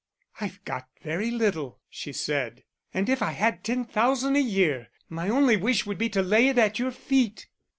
[0.39, 2.63] "I've got very little," she said.
[2.91, 6.47] "And if I had ten thousand a year, my only wish would be to lay
[6.47, 7.45] it at your feet."